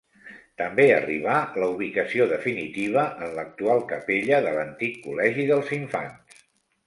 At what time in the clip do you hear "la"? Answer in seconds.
1.63-1.67